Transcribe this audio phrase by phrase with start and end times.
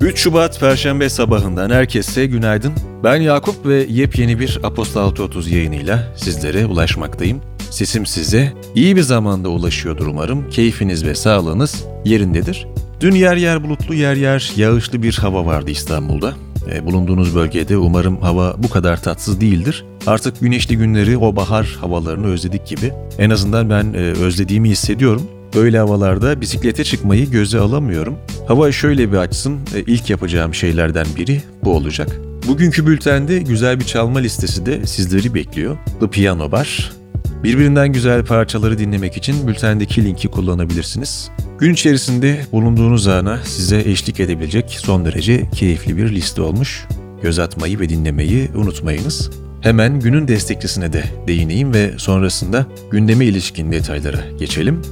[0.00, 2.72] ...3 Şubat Perşembe sabahından herkese günaydın.
[3.04, 7.40] Ben Yakup ve yepyeni bir Apostol 630 yayınıyla sizlere ulaşmaktayım.
[7.70, 10.50] Sesim size iyi bir zamanda ulaşıyordur umarım.
[10.50, 12.66] Keyfiniz ve sağlığınız yerindedir.
[13.00, 16.34] Dün yer yer bulutlu yer yer yağışlı bir hava vardı İstanbul'da.
[16.70, 19.84] E, bulunduğunuz bölgede umarım hava bu kadar tatsız değildir.
[20.06, 22.92] Artık güneşli günleri o bahar havalarını özledik gibi.
[23.18, 25.22] En azından ben e, özlediğimi hissediyorum.
[25.54, 28.18] Böyle havalarda bisiklete çıkmayı göze alamıyorum.
[28.48, 32.20] Hava şöyle bir açsın, e, ilk yapacağım şeylerden biri bu olacak.
[32.48, 35.76] Bugünkü bültende güzel bir çalma listesi de sizleri bekliyor.
[36.00, 37.01] The Piano Bar.
[37.44, 41.30] Birbirinden güzel parçaları dinlemek için bültendeki linki kullanabilirsiniz.
[41.58, 46.86] Gün içerisinde bulunduğunuz ana size eşlik edebilecek son derece keyifli bir liste olmuş.
[47.22, 49.30] Göz atmayı ve dinlemeyi unutmayınız.
[49.60, 54.82] Hemen günün destekçisine de değineyim ve sonrasında gündeme ilişkin detaylara geçelim.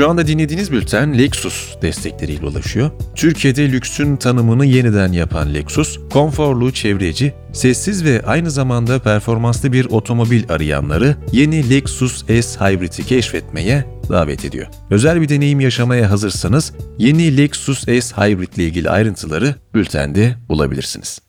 [0.00, 2.90] Şu anda dinlediğiniz bülten Lexus destekleriyle ulaşıyor.
[3.14, 10.44] Türkiye'de lüksün tanımını yeniden yapan Lexus, konforlu, çevreci, sessiz ve aynı zamanda performanslı bir otomobil
[10.48, 14.66] arayanları yeni Lexus S Hybrid'i keşfetmeye davet ediyor.
[14.90, 21.20] Özel bir deneyim yaşamaya hazırsanız yeni Lexus S Hybrid ile ilgili ayrıntıları bültende bulabilirsiniz.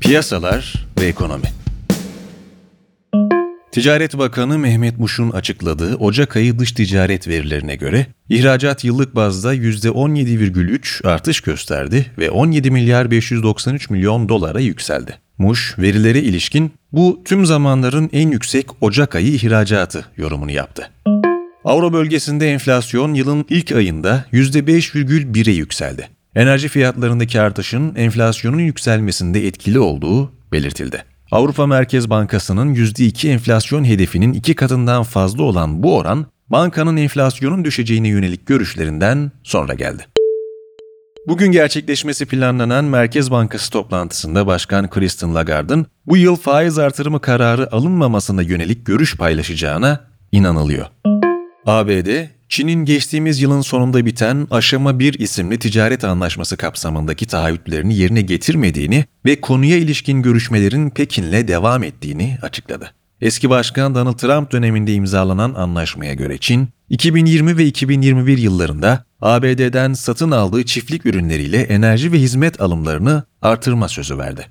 [0.00, 1.65] Piyasalar ve ekonomi
[3.76, 11.08] Ticaret Bakanı Mehmet Muş'un açıkladığı Ocak ayı dış ticaret verilerine göre ihracat yıllık bazda %17,3
[11.08, 15.18] artış gösterdi ve 17 milyar 593 milyon dolara yükseldi.
[15.38, 20.90] Muş, verilere ilişkin bu tüm zamanların en yüksek Ocak ayı ihracatı yorumunu yaptı.
[21.64, 26.08] Avro bölgesinde enflasyon yılın ilk ayında %5,1'e yükseldi.
[26.34, 31.15] Enerji fiyatlarındaki artışın enflasyonun yükselmesinde etkili olduğu belirtildi.
[31.30, 38.08] Avrupa Merkez Bankası'nın %2 enflasyon hedefinin iki katından fazla olan bu oran, bankanın enflasyonun düşeceğine
[38.08, 40.06] yönelik görüşlerinden sonra geldi.
[41.28, 48.42] Bugün gerçekleşmesi planlanan Merkez Bankası toplantısında Başkan Christine Lagarde'ın bu yıl faiz artırımı kararı alınmamasına
[48.42, 50.00] yönelik görüş paylaşacağına
[50.32, 50.86] inanılıyor.
[51.66, 52.08] ABD,
[52.48, 59.40] Çin'in geçtiğimiz yılın sonunda biten Aşama 1 isimli ticaret anlaşması kapsamındaki taahhütlerini yerine getirmediğini ve
[59.40, 62.92] konuya ilişkin görüşmelerin Pekin'le devam ettiğini açıkladı.
[63.20, 70.30] Eski Başkan Donald Trump döneminde imzalanan anlaşmaya göre Çin, 2020 ve 2021 yıllarında ABD'den satın
[70.30, 74.46] aldığı çiftlik ürünleriyle enerji ve hizmet alımlarını artırma sözü verdi.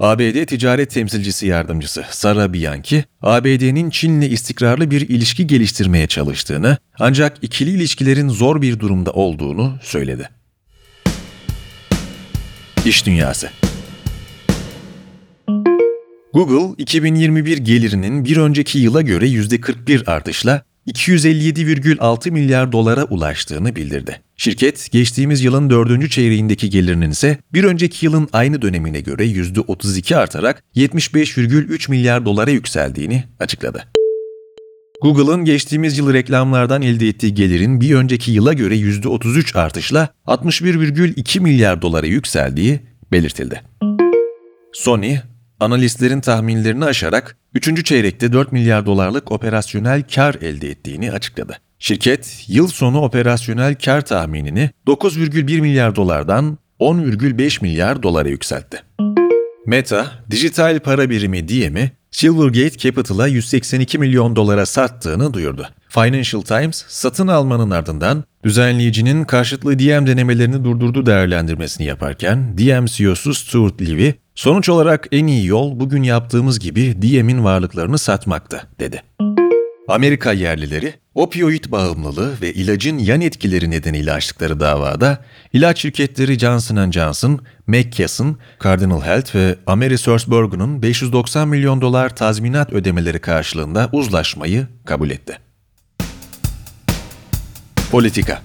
[0.00, 7.70] ABD Ticaret Temsilcisi Yardımcısı Sara Bianchi, ABD'nin Çin'le istikrarlı bir ilişki geliştirmeye çalıştığını ancak ikili
[7.70, 10.28] ilişkilerin zor bir durumda olduğunu söyledi.
[12.84, 13.50] İş Dünyası
[16.32, 24.20] Google, 2021 gelirinin bir önceki yıla göre %41 artışla 257,6 milyar dolara ulaştığını bildirdi.
[24.36, 30.62] Şirket, geçtiğimiz yılın dördüncü çeyreğindeki gelirinin ise bir önceki yılın aynı dönemine göre %32 artarak
[30.76, 33.84] 75,3 milyar dolara yükseldiğini açıkladı.
[35.02, 41.82] Google'ın geçtiğimiz yıl reklamlardan elde ettiği gelirin bir önceki yıla göre %33 artışla 61,2 milyar
[41.82, 42.80] dolara yükseldiği
[43.12, 43.62] belirtildi.
[44.72, 45.16] Sony,
[45.60, 47.84] analistlerin tahminlerini aşarak 3.
[47.84, 51.58] çeyrekte 4 milyar dolarlık operasyonel kar elde ettiğini açıkladı.
[51.78, 58.82] Şirket, yıl sonu operasyonel kar tahminini 9,1 milyar dolardan 10,5 milyar dolara yükseltti.
[59.66, 65.68] Meta, dijital para birimi Diem'i Silvergate Capital'a 182 milyon dolara sattığını duyurdu.
[65.96, 73.82] Financial Times, satın almanın ardından düzenleyicinin karşıtlı DM denemelerini durdurdu değerlendirmesini yaparken DM CEO'su Stuart
[73.82, 79.02] Levy, sonuç olarak en iyi yol bugün yaptığımız gibi DM'in varlıklarını satmaktı, dedi.
[79.88, 87.40] Amerika yerlileri, opioid bağımlılığı ve ilacın yan etkileri nedeniyle açtıkları davada ilaç şirketleri Johnson Johnson,
[87.66, 95.45] McKesson, Cardinal Health ve AmerisourceBergen'ın 590 milyon dolar tazminat ödemeleri karşılığında uzlaşmayı kabul etti.
[97.90, 98.42] Politika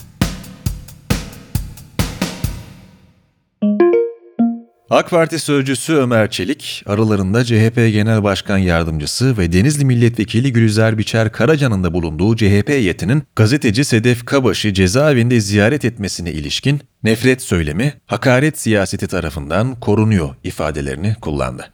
[4.89, 11.31] AK Parti sözcüsü Ömer Çelik, aralarında CHP Genel Başkan Yardımcısı ve Denizli Milletvekili Gülüzer Biçer
[11.31, 18.59] Karaca'nın da bulunduğu CHP heyetinin gazeteci Sedef Kabaş'ı cezaevinde ziyaret etmesine ilişkin nefret söylemi, hakaret
[18.59, 21.73] siyaseti tarafından korunuyor ifadelerini kullandı.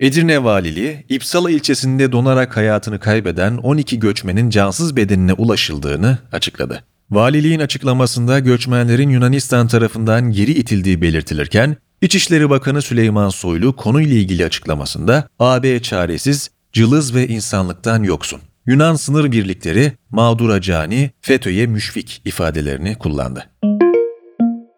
[0.00, 6.84] Edirne Valiliği, İpsala ilçesinde donarak hayatını kaybeden 12 göçmenin cansız bedenine ulaşıldığını açıkladı.
[7.10, 15.28] Valiliğin açıklamasında göçmenlerin Yunanistan tarafından geri itildiği belirtilirken, İçişleri Bakanı Süleyman Soylu konuyla ilgili açıklamasında
[15.38, 18.40] AB çaresiz, cılız ve insanlıktan yoksun.
[18.66, 23.46] Yunan sınır birlikleri mağdura cani, FETÖ'ye müşfik ifadelerini kullandı.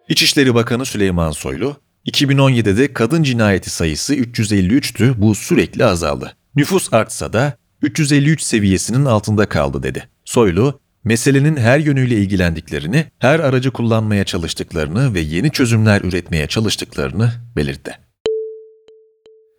[0.08, 1.76] İçişleri Bakanı Süleyman Soylu,
[2.08, 6.36] 2017'de kadın cinayeti sayısı 353'tü, bu sürekli azaldı.
[6.56, 10.08] Nüfus artsa da 353 seviyesinin altında kaldı dedi.
[10.24, 17.92] Soylu, meselenin her yönüyle ilgilendiklerini, her aracı kullanmaya çalıştıklarını ve yeni çözümler üretmeye çalıştıklarını belirtti.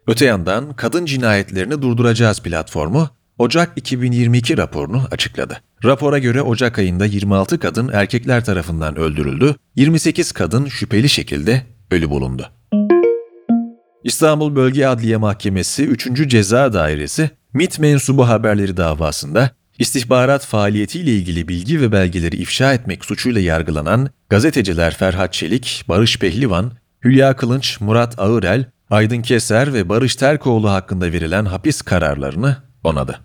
[0.08, 5.62] Öte yandan Kadın Cinayetlerini Durduracağız platformu, Ocak 2022 raporunu açıkladı.
[5.84, 12.50] Rapora göre Ocak ayında 26 kadın erkekler tarafından öldürüldü, 28 kadın şüpheli şekilde ölü bulundu.
[14.04, 16.30] İstanbul Bölge Adliye Mahkemesi 3.
[16.30, 19.50] Ceza Dairesi, MIT mensubu haberleri davasında
[19.80, 26.72] istihbarat faaliyetiyle ilgili bilgi ve belgeleri ifşa etmek suçuyla yargılanan gazeteciler Ferhat Çelik, Barış Pehlivan,
[27.04, 33.20] Hülya Kılınç, Murat Ağırel, Aydın Keser ve Barış Terkoğlu hakkında verilen hapis kararlarını onadı.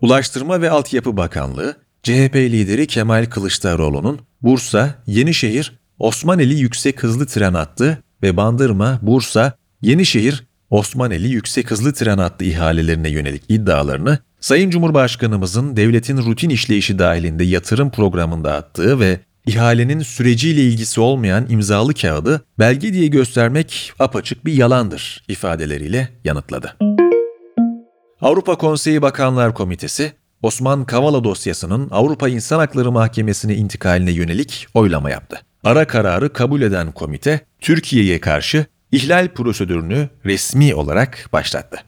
[0.00, 8.02] Ulaştırma ve Altyapı Bakanlığı, CHP lideri Kemal Kılıçdaroğlu'nun Bursa, Yenişehir, Osmaneli Yüksek Hızlı Tren Hattı
[8.22, 9.52] ve Bandırma, Bursa,
[9.82, 17.44] Yenişehir, Osmaneli Yüksek Hızlı Tren Hattı ihalelerine yönelik iddialarını Sayın Cumhurbaşkanımızın devletin rutin işleyişi dahilinde
[17.44, 24.52] yatırım programında attığı ve ihalenin süreciyle ilgisi olmayan imzalı kağıdı belge diye göstermek apaçık bir
[24.52, 26.76] yalandır ifadeleriyle yanıtladı.
[28.20, 30.12] Avrupa Konseyi Bakanlar Komitesi,
[30.42, 35.40] Osman Kavala dosyasının Avrupa İnsan Hakları Mahkemesi'ne intikaline yönelik oylama yaptı.
[35.64, 41.78] Ara kararı kabul eden komite, Türkiye'ye karşı ihlal prosedürünü resmi olarak başlattı.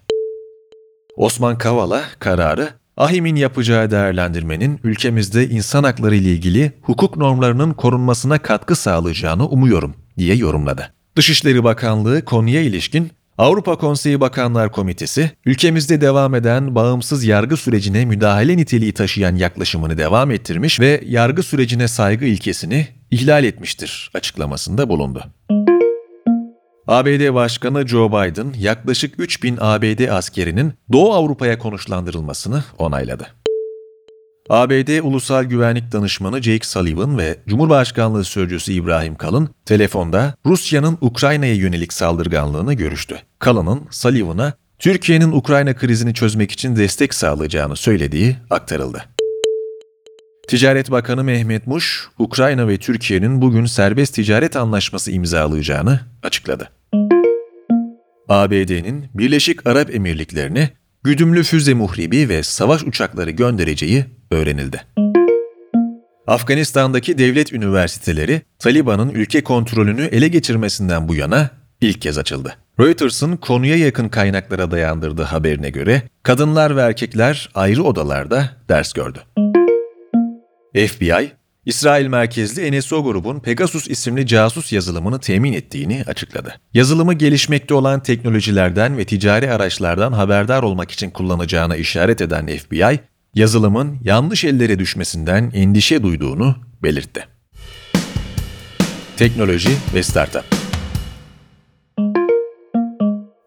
[1.16, 8.76] Osman Kavala kararı, AHİM'in yapacağı değerlendirmenin ülkemizde insan hakları ile ilgili hukuk normlarının korunmasına katkı
[8.76, 10.92] sağlayacağını umuyorum diye yorumladı.
[11.16, 18.56] Dışişleri Bakanlığı konuya ilişkin Avrupa Konseyi Bakanlar Komitesi, ülkemizde devam eden bağımsız yargı sürecine müdahale
[18.56, 25.24] niteliği taşıyan yaklaşımını devam ettirmiş ve yargı sürecine saygı ilkesini ihlal etmiştir açıklamasında bulundu.
[26.86, 33.41] ABD Başkanı Joe Biden yaklaşık 3000 ABD askerinin Doğu Avrupa'ya konuşlandırılmasını onayladı.
[34.50, 41.92] ABD Ulusal Güvenlik Danışmanı Jake Sullivan ve Cumhurbaşkanlığı Sözcüsü İbrahim Kalın telefonda Rusya'nın Ukrayna'ya yönelik
[41.92, 43.18] saldırganlığını görüştü.
[43.38, 49.04] Kalın'ın Sullivan'a Türkiye'nin Ukrayna krizini çözmek için destek sağlayacağını söylediği aktarıldı.
[50.48, 56.70] Ticaret Bakanı Mehmet Muş, Ukrayna ve Türkiye'nin bugün serbest ticaret anlaşması imzalayacağını açıkladı.
[58.28, 60.70] ABD'nin Birleşik Arap Emirlikleri'ne
[61.04, 64.82] güdümlü füze muhribi ve savaş uçakları göndereceği öğrenildi.
[66.26, 71.50] Afganistan'daki devlet üniversiteleri Taliban'ın ülke kontrolünü ele geçirmesinden bu yana
[71.80, 72.56] ilk kez açıldı.
[72.80, 79.18] Reuters'ın konuya yakın kaynaklara dayandırdığı haberine göre kadınlar ve erkekler ayrı odalarda ders gördü.
[80.74, 81.32] FBI,
[81.66, 86.60] İsrail merkezli NSO grubun Pegasus isimli casus yazılımını temin ettiğini açıkladı.
[86.74, 93.00] Yazılımı gelişmekte olan teknolojilerden ve ticari araçlardan haberdar olmak için kullanacağına işaret eden FBI,
[93.34, 97.26] yazılımın yanlış ellere düşmesinden endişe duyduğunu belirtti.
[99.16, 100.44] Teknoloji ve Startup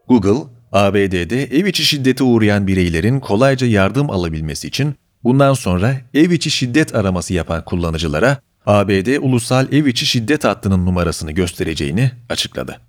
[0.08, 6.52] Google, ABD'de ev içi şiddete uğrayan bireylerin kolayca yardım alabilmesi için bundan sonra ev içi
[6.52, 12.82] şiddet araması yapan kullanıcılara ABD Ulusal Ev İçi Şiddet Hattı'nın numarasını göstereceğini açıkladı.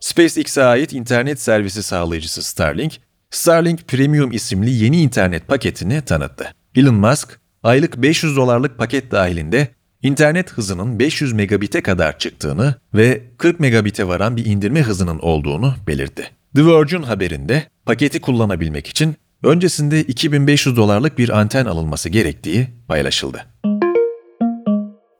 [0.00, 6.52] SpaceX'e ait internet servisi sağlayıcısı Starlink, Starlink Premium isimli yeni internet paketini tanıttı.
[6.74, 9.68] Elon Musk, aylık 500 dolarlık paket dahilinde
[10.02, 16.30] internet hızının 500 megabit'e kadar çıktığını ve 40 megabit'e varan bir indirme hızının olduğunu belirtti.
[16.56, 23.46] The Verge'ün haberinde paketi kullanabilmek için öncesinde 2500 dolarlık bir anten alınması gerektiği paylaşıldı.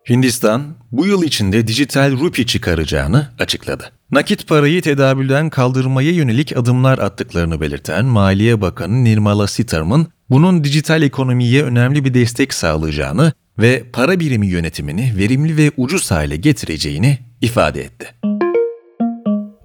[0.08, 3.92] Hindistan, bu yıl içinde dijital rupi çıkaracağını açıkladı.
[4.10, 11.62] Nakit parayı tedavülden kaldırmaya yönelik adımlar attıklarını belirten Maliye Bakanı Nirmala Sitaraman, bunun dijital ekonomiye
[11.64, 18.37] önemli bir destek sağlayacağını ve para birimi yönetimini verimli ve ucuz hale getireceğini ifade etti.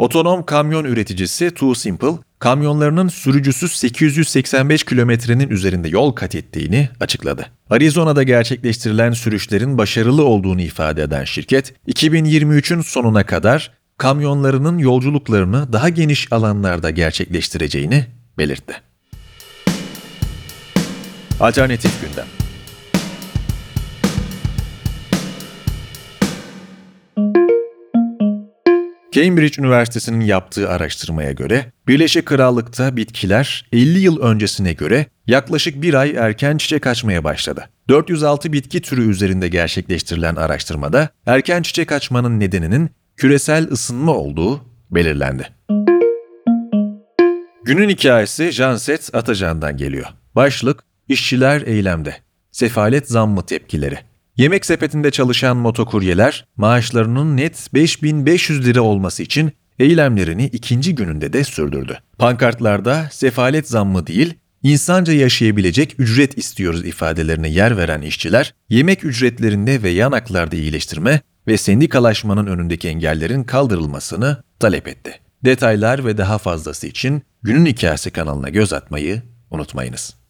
[0.04, 7.46] Otonom kamyon üreticisi Too Simple, kamyonlarının sürücüsüz 885 kilometrenin üzerinde yol kat ettiğini açıkladı.
[7.70, 16.34] Arizona'da gerçekleştirilen sürüşlerin başarılı olduğunu ifade eden şirket, 2023'ün sonuna kadar kamyonlarının yolculuklarını daha geniş
[16.34, 18.06] alanlarda gerçekleştireceğini
[18.38, 18.74] belirtti.
[21.40, 22.43] Alternatif gündem
[29.14, 36.16] Cambridge Üniversitesi'nin yaptığı araştırmaya göre Birleşik Krallık'ta bitkiler 50 yıl öncesine göre yaklaşık bir ay
[36.18, 37.70] erken çiçek açmaya başladı.
[37.90, 45.48] 406 bitki türü üzerinde gerçekleştirilen araştırmada erken çiçek açmanın nedeninin küresel ısınma olduğu belirlendi.
[47.64, 50.06] Günün hikayesi Janset Atacan'dan geliyor.
[50.36, 52.16] Başlık İşçiler eylemde.
[52.52, 54.13] Sefalet zammı tepkileri.
[54.38, 62.00] Yemek sepetinde çalışan motokuryeler maaşlarının net 5500 lira olması için eylemlerini ikinci gününde de sürdürdü.
[62.18, 69.90] Pankartlarda sefalet zammı değil, insanca yaşayabilecek ücret istiyoruz ifadelerine yer veren işçiler, yemek ücretlerinde ve
[69.90, 75.20] yan haklarda iyileştirme ve sendikalaşmanın önündeki engellerin kaldırılmasını talep etti.
[75.46, 79.22] Detaylar ve daha fazlası için Günün Hikayesi kanalına göz atmayı
[79.52, 80.23] unutmayınız.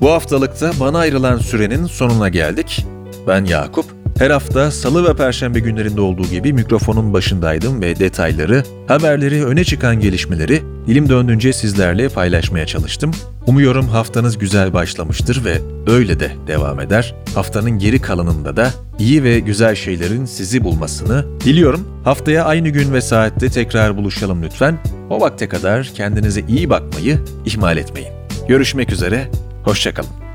[0.00, 2.86] Bu haftalıkta bana ayrılan sürenin sonuna geldik.
[3.26, 3.84] Ben Yakup.
[4.18, 10.00] Her hafta salı ve perşembe günlerinde olduğu gibi mikrofonun başındaydım ve detayları, haberleri, öne çıkan
[10.00, 13.10] gelişmeleri dilim döndüğünce sizlerle paylaşmaya çalıştım.
[13.46, 17.14] Umuyorum haftanız güzel başlamıştır ve öyle de devam eder.
[17.34, 21.88] Haftanın geri kalanında da iyi ve güzel şeylerin sizi bulmasını diliyorum.
[22.04, 24.78] Haftaya aynı gün ve saatte tekrar buluşalım lütfen.
[25.10, 28.12] O vakte kadar kendinize iyi bakmayı ihmal etmeyin.
[28.48, 29.28] Görüşmek üzere,
[29.64, 30.27] Hoşçakalın.